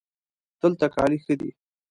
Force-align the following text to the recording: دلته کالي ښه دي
دلته 0.61 0.85
کالي 0.95 1.17
ښه 1.23 1.33
دي 1.39 1.49